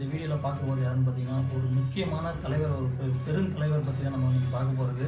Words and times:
இந்த 0.00 0.10
வீடியோவில் 0.10 0.44
பார்க்க 0.44 0.66
போகிறது 0.66 0.84
யாருன்னு 0.84 1.06
பார்த்தீங்கன்னா 1.06 1.38
ஒரு 1.56 1.66
முக்கியமான 1.74 2.30
தலைவர் 2.42 2.76
ஒரு 2.76 2.86
பெ- 2.98 3.16
பெருந்தலைவர் 3.24 3.84
பற்றி 3.84 4.02
தான் 4.02 4.14
நம்ம 4.14 4.30
இன்றைக்கி 4.30 4.50
பார்க்க 4.50 4.78
போகிறது 4.78 5.06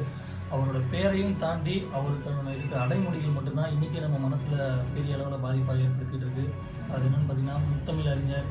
அவரோட 0.51 0.79
பேரையும் 0.91 1.37
தாண்டி 1.39 1.75
அவருக்கு 1.93 2.27
இருக்கிற 2.53 2.79
அடைமொழிகள் 2.81 3.35
மட்டும்தான் 3.35 3.71
இன்றைக்கி 3.73 3.99
நம்ம 3.99 4.17
மனசில் 4.17 4.59
பெரிய 4.93 5.15
அளவில் 5.15 5.43
பாதிப்பாக 5.45 5.85
ஏற்படுத்திகிட்டு 5.85 6.27
இருக்குது 6.27 6.51
அது 6.91 7.07
என்னன்னு 7.07 7.25
பார்த்தீங்கன்னா 7.25 7.57
முத்தமிழ் 7.65 8.11
அறிஞர் 8.11 8.47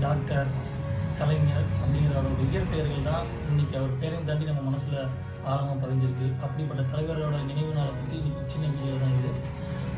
டாக்டர் 0.00 0.48
கலைஞர் 1.18 1.68
அப்படிங்கிற 1.82 2.14
அவரோட 2.14 2.42
இயற்பெயர்கள் 2.48 3.06
தான் 3.06 3.26
இன்றைக்கி 3.50 3.76
அவர் 3.76 4.00
பேரையும் 4.00 4.26
தாண்டி 4.26 4.44
நம்ம 4.44 4.64
மனசில் 4.68 4.98
ஆழமாக 5.44 5.76
பதிஞ்சிருக்கு. 5.76 6.26
அப்படிப்பட்ட 6.42 6.82
தலைவரோட 6.90 7.36
நினைவு 7.44 7.72
நாளை 7.74 7.92
பற்றி 7.92 8.16
இன்றைக்கி 8.20 8.42
சின்ன 8.48 8.66
வீடியோ 8.72 8.96
தான் 8.98 9.14
இது. 9.14 9.30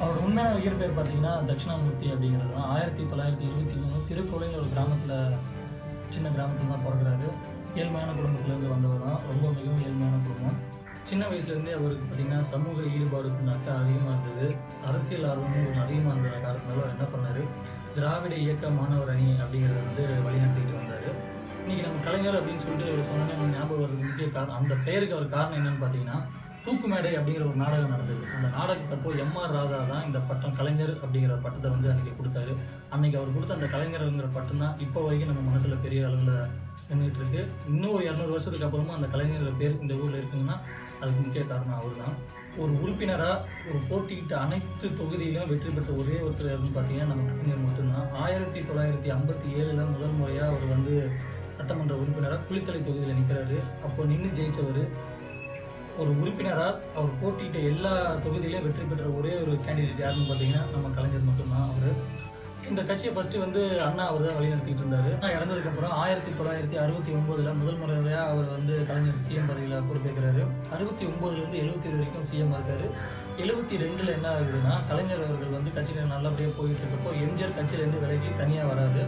அவர் 0.01 0.23
உண்மையான 0.23 0.59
இயற்பெயர் 0.59 0.97
பார்த்தீங்கன்னா 0.97 1.35
தட்சிணாமூர்த்தி 1.47 2.07
அப்படிங்கிறது 2.11 2.55
தான். 2.55 2.71
ஆயிரத்தி 2.73 3.03
தொள்ளாயிரத்தி 3.05 3.45
இருபத்தி 3.49 3.77
மூணு 3.83 3.99
திருக்கோயிலில் 4.09 4.61
ஒரு 4.61 4.71
கிராமத்தில் 4.73 5.17
சின்ன 6.15 6.29
கிராமத்தில் 6.35 6.73
தான் 6.73 6.85
பிறகுறாரு 6.87 7.29
ஏழ்மையான 7.81 8.11
குடும்பத்திலேருந்து 8.19 8.73
வந்தவர் 8.75 9.05
தான் 9.07 9.21
ரொம்ப 9.31 9.45
மிகவும் 9.57 9.85
ஏழ்மையான 9.89 10.21
குடும்பம். 10.27 10.59
சின்ன 11.09 11.23
வயசுலேருந்தே 11.31 11.73
அவருக்கு 11.79 12.05
பார்த்திங்கன்னா 12.05 12.41
சமூக 12.53 12.83
ஈடுபாடு 12.95 13.31
நட்டம் 13.49 13.81
அதிகமாக 13.83 14.15
இருந்தது. 14.15 14.47
அரசியல் 14.89 15.27
ஆர்வமும் 15.31 15.81
அதிகமாக 15.85 16.15
இருந்த 16.21 16.39
காரணத்தினால 16.45 16.79
அவர் 16.81 16.95
என்ன 16.95 17.07
பண்ணார்? 17.15 17.43
திராவிட 17.97 18.35
இயக்க 18.45 18.71
மாணவர் 18.79 19.13
அணி 19.15 19.27
அப்படிங்கிறத 19.43 19.83
வந்து 19.89 20.05
வழிநடத்திக்கிட்டு 20.27 20.81
வந்தார். 20.81 21.09
இன்னைக்கு 21.63 21.85
நம்ம 21.87 22.01
கலைஞர் 22.07 22.39
அப்படின்னு 22.39 22.65
சொல்லிட்டு 22.65 23.05
சொன்னோன்னே 23.11 23.51
ஞாபகம் 23.57 23.83
வருது 23.83 24.01
முக்கிய 24.01 24.27
காரணம் 24.37 24.59
அந்த 24.61 24.75
பெயருக்கு 24.87 25.17
அவர் 25.19 25.35
காரணம் 25.37 25.59
என்னன்னு 25.61 25.83
பார்த்தீங்கன்னா 25.83 26.19
தூக்கு 26.65 26.87
மேடை 26.93 27.11
அப்படிங்கிற 27.19 27.45
ஒரு 27.51 27.59
நாடகம் 27.63 27.93
நடந்தது. 27.95 28.23
அந்த 28.37 28.49
நாடகத்தப்போ 28.57 29.11
எம்ஆர் 29.25 29.55
ராதா 29.57 29.79
தான் 29.91 30.05
இந்த 30.09 30.19
பட்டம் 30.29 30.55
கலைஞர் 30.59 30.93
அப்படிங்கிற 31.05 31.35
பட்டத்தை 31.45 31.71
வந்து 31.75 31.91
அன்றைக்கி 31.93 32.13
கொடுத்தாரு. 32.19 32.53
அன்னைக்கு 32.95 33.19
அவர் 33.21 33.35
கொடுத்த 33.37 33.59
அந்த 33.59 33.69
கலைஞருங்கிற 33.75 34.29
பட்டம் 34.37 34.63
தான் 34.65 34.79
இப்போ 34.85 35.01
வரைக்கும் 35.07 35.31
நம்ம 35.31 35.43
மனசில் 35.49 35.83
பெரிய 35.85 36.07
அளவில் 36.09 36.39
நின்றுட்டு 36.89 37.21
இருக்கு. 37.21 37.43
இன்னும் 37.71 37.93
ஒரு 37.97 38.03
இரநூறு 38.07 38.33
வருஷத்துக்கு 38.35 38.67
அப்புறமா 38.69 38.97
அந்த 38.97 39.09
கலைஞர்கள் 39.13 39.61
பேர் 39.61 39.79
இந்த 39.85 39.95
ஊரில் 40.01 40.19
இருக்குங்கன்னா 40.21 40.57
அதுக்கு 41.01 41.21
முக்கிய 41.21 41.45
காரணம் 41.53 41.79
அவர் 41.81 42.01
தான் 42.03 42.17
ஒரு 42.63 42.73
உறுப்பினராக 42.83 43.39
ஒரு 43.69 43.79
போட்டியிட்ட 43.89 44.35
அனைத்து 44.43 44.87
தொகுதியிலும் 45.01 45.49
வெற்றி 45.53 45.71
பெற்ற 45.77 45.93
ஒரே 46.01 46.19
ஒருத்தர் 46.27 46.77
பார்த்தீங்கன்னா 46.77 47.09
நம்ம 47.13 47.25
கலைஞர் 47.31 47.65
மட்டும்தான். 47.65 48.11
ஆயிரத்தி 48.25 48.61
தொள்ளாயிரத்தி 48.69 49.11
ஐம்பத்தி 49.17 49.49
ஏழில் 49.61 49.91
முதல் 49.95 50.19
முறையாக 50.21 50.51
அவர் 50.53 50.75
வந்து 50.75 50.95
சட்டமன்ற 51.59 51.95
உறுப்பினராக 52.03 52.45
குளித்தலை 52.49 52.81
தொகுதியில் 52.81 53.19
நிற்கிறாரு 53.19 53.59
அப்போ 53.87 54.05
நின்று 54.13 54.31
ஜெயித்தவர் 54.39 54.85
ஒரு 55.99 56.11
உறுப்பினராக 56.21 56.81
அவர் 56.97 57.19
போட்டியிட்ட 57.23 57.59
எல்லா 57.71 57.93
தொகுதியிலையும் 58.25 58.67
வெற்றி 58.67 58.85
பெற்ற 58.85 59.05
ஒரே 59.19 59.33
ஒரு 59.43 59.53
கேண்டிடேட் 59.67 60.05
யாருன்னு 60.05 60.29
பார்த்தீங்கன்னா 60.31 60.63
நம்ம 60.75 60.91
கலைஞர் 60.97 61.29
மட்டும்தான். 61.31 61.67
அவர். 61.71 62.23
இந்த 62.71 62.83
கட்சியை 62.83 63.11
ஃபஸ்ட்டு 63.15 63.43
வந்து 63.43 63.63
அண்ணா 63.87 64.05
அவர் 64.07 64.27
தான் 64.27 64.37
வழிநடத்திட்டு 64.39 64.83
இருந்தார். 64.83 65.09
நான் 65.23 65.35
இறந்ததுக்கப்புறம் 65.37 65.95
ஆயிரத்தி 66.03 66.31
தொள்ளாயிரத்தி 66.39 66.77
அறுபத்தி 66.85 67.13
ஒன்பதுல 67.13 67.53
முதல் 67.61 67.81
முறையாக 67.81 68.31
அவர் 68.31 68.49
வந்து 68.57 68.75
கலைஞர் 68.91 69.25
சிஎம் 69.27 69.49
பதவியில் 69.51 69.87
பொறுப்பேற்கிறாரு 69.89 70.43
அறுபத்தி 70.77 71.07
ஒம்பதுலேருந்து 71.07 71.61
எழுபத்தி 71.63 71.89
ஏழு 71.91 72.01
வரைக்கும் 72.01 72.29
சிஎம் 72.31 72.55
இருக்கார். 72.57 72.87
எழுபத்தி 73.45 73.83
ரெண்டில் 73.85 74.15
என்ன 74.17 74.29
ஆகுதுன்னா 74.35 74.75
கலைஞர் 74.91 75.25
அவர்கள் 75.27 75.57
வந்து 75.59 75.73
கட்சியில் 75.77 76.13
நல்லபடியாக 76.15 76.55
போயிட்டு 76.59 76.83
இருக்கப்போ 76.85 77.13
எம்ஜிஆர் 77.25 77.57
கட்சியிலேருந்து 77.59 78.03
விலகி 78.05 78.31
தனியாக 78.43 78.71
வராரு. 78.73 79.05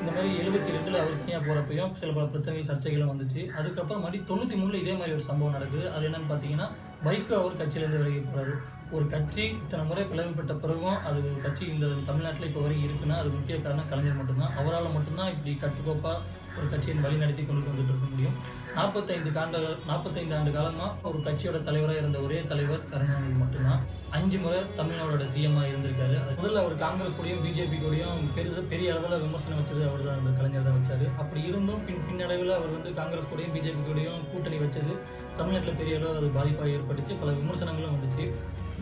இந்த 0.00 0.10
மாதிரி 0.16 0.30
எழுபத்தி 0.40 0.74
ரெண்டுல 0.76 1.00
அவர் 1.02 1.20
தனியாக 1.20 1.42
போகிறப்பையும் 1.46 1.92
சில 2.00 2.12
பல 2.12 2.24
பிரச்சனைகள் 2.32 2.68
சர்ச்சைகளும் 2.70 3.12
வந்துச்சு. 3.12 3.42
அதுக்கப்புறம் 3.58 4.02
மறுபடியும் 4.04 4.30
தொண்ணூற்றி 4.30 4.56
மூணுல 4.62 4.80
இதே 4.82 4.92
மாதிரி 4.92 5.16
ஒரு 5.18 5.24
சம்பவம் 5.30 5.56
நடக்குது. 5.56 5.84
அது 5.92 6.08
என்னன்னு 6.08 6.30
பார்த்தீங்கன்னா 6.32 6.68
பைக்கு 7.04 7.32
அவர் 7.40 7.60
கட்சியிலேருந்து 7.60 8.02
விலகி 8.02 8.22
போறாரு. 8.32 8.54
ஒரு 8.94 9.04
கட்சி 9.12 9.44
இத்தனை 9.60 9.84
முறை 9.86 10.02
பிளவுபட்ட 10.10 10.52
பிறகும் 10.62 10.98
அது 11.06 11.18
ஒரு 11.30 11.40
கட்சி 11.44 11.64
இந்த 11.72 11.86
தமிழ்நாட்டில் 12.08 12.48
இப்போ 12.48 12.60
வரைக்கும் 12.64 12.86
இருக்குன்னா 12.88 13.16
அது 13.22 13.30
முக்கிய 13.36 13.56
காரணம் 13.64 13.88
கலைஞர் 13.92 14.18
மட்டும்தான். 14.18 14.52
அவரால் 14.60 14.94
மட்டும்தான் 14.96 15.30
இப்படி 15.34 15.52
கட்டுக்கோப்பாக 15.62 16.44
ஒரு 16.58 16.66
கட்சியின் 16.72 17.02
வழி 17.04 17.16
நடத்தி 17.22 17.42
கொண்டு 17.44 17.70
வந்துட்டு 17.70 17.92
இருக்க 17.92 18.06
முடியும். 18.12 18.36
நாற்பத்தைந்து 18.76 19.30
காண்ட 19.38 19.56
நாற்பத்தைந்து 19.88 20.34
ஆண்டு 20.36 20.50
காலமாக 20.56 21.08
ஒரு 21.10 21.18
கட்சியோட 21.26 21.58
தலைவராக 21.68 22.00
இருந்த 22.02 22.18
ஒரே 22.26 22.38
தலைவர் 22.52 22.86
கருணாநிதி 22.92 23.36
மட்டும்தான். 23.42 23.82
அஞ்சு 24.16 24.38
முறை 24.44 24.60
தமிழ்நாடோட 24.78 25.24
சிஎம்மாக 25.34 25.70
இருந்திருக்காரு. 25.72 26.16
அது 26.22 26.36
முதல்ல 26.40 26.62
அவர் 26.64 26.76
காங்கிரஸ் 26.84 27.16
கூடயும் 27.18 27.42
பிஜேபி 27.46 27.78
கூடயும் 27.84 28.20
பெருசு 28.36 28.62
பெரிய 28.72 28.94
அளவில் 28.94 29.24
விமர்சனம் 29.24 29.60
வச்சது 29.60 29.82
அவர் 29.88 30.06
தான் 30.08 30.20
அந்த 30.20 30.32
கலைஞர் 30.38 30.68
தான் 30.68 30.78
வச்சார். 30.78 31.06
அப்படி 31.22 31.42
இருந்தும் 31.50 31.82
பின் 31.88 32.04
பின்னடைவில் 32.06 32.56
அவர் 32.58 32.76
வந்து 32.76 32.92
காங்கிரஸ் 33.00 33.30
கூடயும் 33.32 33.56
பிஜேபி 33.56 33.82
கூடயும் 33.88 34.22
கூட்டணி 34.32 34.60
வச்சது 34.64 34.94
தமிழ்நாட்டில் 35.40 35.80
பெரிய 35.82 35.98
அளவில் 35.98 36.20
அது 36.20 36.30
பாதிப்பாக 36.38 36.74
ஏற்பட்டுச்சு. 36.76 37.16
பல 37.24 37.32
விமர்சனங்களும் 37.40 37.96
வந்துச்சு. 37.96 38.26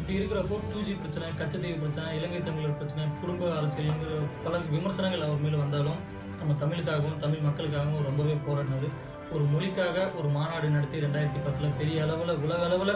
இப்படி 0.04 0.18
இருக்கிறப்போ 0.20 0.56
டூ 0.70 0.78
ஜி 0.86 0.94
பிரச்சனை 1.02 1.26
கச்சத்தீவு 1.36 1.76
பிரச்சனை 1.82 2.08
இலங்கை 2.16 2.40
தமிழர் 2.48 2.74
பிரச்சனை 2.80 3.04
குடும்ப 3.20 3.44
அரசியலுங்கிற 3.58 4.16
பல 4.46 4.58
விமர்சனங்கள் 4.74 5.24
அவர் 5.26 5.40
மேலே 5.44 5.58
வந்தாலும் 5.62 6.00
நம்ம 6.40 6.56
தமிழுக்காகவும் 6.62 7.16
தமிழ் 7.22 7.46
மக்களுக்காகவும் 7.46 8.04
ரொம்பவே 8.08 8.34
போராடினாரு. 8.46 8.88
ஒரு 9.34 9.44
மொழிக்காக 9.52 10.04
ஒரு 10.18 10.28
மாநாடு 10.36 10.66
நடத்தி 10.74 11.00
ரெண்டாயிரத்தி 11.06 11.40
பத்தில் 11.46 11.74
பெரிய 11.80 12.02
அளவில் 12.06 12.34
உலக 12.44 12.60
அளவில் 12.68 12.94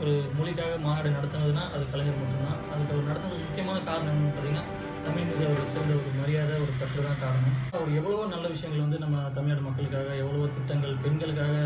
ஒரு 0.00 0.14
மொழிக்காக 0.40 0.72
மாநாடு 0.86 1.14
நடத்தினதுன்னா 1.18 1.64
அது 1.74 1.86
கலைஞர் 1.94 2.20
மட்டும்தான். 2.22 2.58
அதுக்கு 2.72 2.92
அவர் 2.96 3.08
நடத்துனது 3.10 3.40
முக்கியமான 3.46 3.78
காரணம் 3.90 4.12
என்னன்னு 4.16 4.34
பார்த்தீங்கன்னா 4.34 4.66
தமிழ் 5.06 5.30
மீது 5.30 5.46
அவர் 5.48 5.62
வச்சிருந்த 5.62 5.94
ஒரு 6.02 6.12
மரியாதை 6.20 6.58
ஒரு 6.66 6.74
பற்று 6.82 7.06
தான் 7.08 7.22
காரணம். 7.24 7.56
அவர் 7.78 7.96
எவ்வளவோ 8.00 8.28
நல்ல 8.34 8.46
விஷயங்கள் 8.56 8.86
வந்து 8.86 9.04
நம்ம 9.06 9.24
தமிழ்நாடு 9.38 9.68
மக்களுக்காக 9.70 10.10
எவ்வளவோ 10.24 10.50
திட்டங்கள் 10.58 11.00
பெண்களுக்காக 11.06 11.56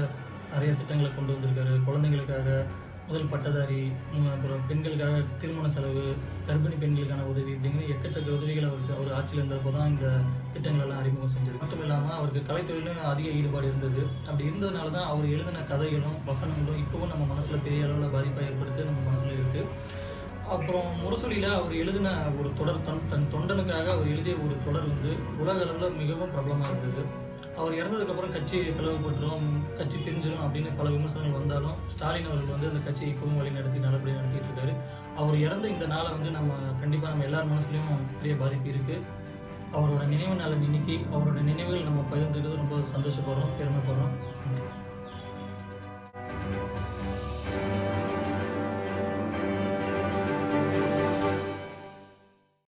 நிறைய 0.55 0.71
திட்டங்களை 0.83 1.13
கொண்டு 1.19 1.35
வந்திருக்காரு. 1.37 1.75
குழந்தைங்களுக்காக 1.91 2.49
முதல் 3.07 3.31
பட்டதாரி 3.33 3.81
அப்புறம் 4.35 4.61
பெண்களுக்காக 4.69 5.17
திருமண 5.41 5.67
செலவு 5.77 6.05
கர்ப்பிணி 6.47 6.77
பெண்களுக்கான 6.83 7.27
உதவி 7.33 7.53
அப்படிங்கிற 7.55 7.83
எக்கச்சக்க 7.95 8.37
உதவிகளை 8.37 8.67
அவர் 8.71 8.95
அவர் 8.97 9.17
ஆட்சியில் 9.19 9.41
இருந்தப்போ 9.41 9.73
தான் 9.77 9.91
இந்த 9.93 10.07
திட்டங்கள் 10.53 10.85
எல்லாம் 10.85 11.01
அறிமுகம் 11.03 11.33
செஞ்சது. 11.35 11.57
மட்டும் 11.63 11.83
இல்லாமல் 11.87 12.17
அவருக்கு 12.19 12.43
கலைத்தொழிலும் 12.51 13.03
அதிக 13.13 13.29
ஈடுபாடு 13.39 13.67
இருந்தது. 13.71 14.03
அப்படி 14.29 14.47
இருந்ததுனால 14.51 14.93
தான் 14.97 15.11
அவர் 15.13 15.33
எழுதின 15.35 15.65
கதைகளும் 15.73 16.17
வசனங்களும் 16.31 16.81
இப்போவும் 16.85 17.13
நம்ம 17.13 17.27
மனசில் 17.33 17.65
பெரிய 17.67 17.89
அளவில் 17.89 18.15
பாதிப்பை 18.17 18.47
ஏற்படுத்தி 18.51 18.89
நம்ம 18.91 19.05
மனசில் 19.09 19.37
இருக்குது 19.39 19.69
அப்புறம் 20.55 20.89
முரசொலியில் 21.03 21.49
அவர் 21.59 21.75
எழுதின 21.83 22.09
ஒரு 22.39 22.49
தொடர் 22.59 22.85
தன் 22.87 23.05
தன் 23.11 23.29
தொண்டனுக்காக 23.35 23.87
அவர் 23.95 24.11
எழுதிய 24.15 24.35
ஒரு 24.45 24.55
தொடர் 24.67 24.89
வந்து 24.91 25.13
உலக 25.43 25.59
அளவில் 25.67 25.99
மிகவும் 26.01 26.33
பிரபலமாக 26.35 26.73
இருந்தது. 26.73 27.05
அவர் 27.61 27.79
இறந்ததுக்கப்புறம் 27.81 28.33
கட்சி 28.33 28.59
பிளவுபட்டுரும் 28.59 29.47
கட்சி 29.79 29.97
பிரிஞ்சிடும் 29.99 30.45
அப்படின்னு 30.45 30.71
பல 30.77 30.91
விமர்சனங்கள் 30.91 31.39
வந்தாலும் 31.41 31.81
ஸ்டாலின் 31.95 32.29
அவர்கள் 32.29 32.53
வந்து 32.55 32.71
அந்த 32.71 32.81
கட்சியை 32.85 33.15
இப்பவும் 33.15 33.39
வழி 33.39 33.51
நடத்தி 33.51 33.79
நல்லபடியாக 33.79 34.23
நடத்திட்டு 34.23 34.51
இருக்காரு. 34.51 34.75
அவர் 35.17 35.37
இறந்த 35.47 35.69
இந்த 35.69 35.87
நாளை 35.87 36.11
வந்து 36.11 36.31
நம்ம 36.31 36.53
கண்டிப்பாக 36.81 37.13
நம்ம 37.13 37.29
எல்லார் 37.31 37.51
மனசுலையும் 37.53 38.07
பெரிய 38.21 38.37
பாதிப்பு 38.43 38.71
இருக்குது 38.71 39.05
அவரோட 39.77 40.05
நினைவு 40.15 40.35
நாளை 40.35 40.57
இன்னைக்கு 40.63 40.97
அவரோட 41.15 41.41
நினைவுகள் 41.51 41.89
நம்ம 41.89 42.05
பகிர்ந்துக்கிறது 42.13 42.63
ரொம்ப 42.63 42.77
சந்தோஷப்படுறோம் 42.95 43.57
பெருமைப்படுறோம். 43.59 44.15
நன்றி. 44.45 44.82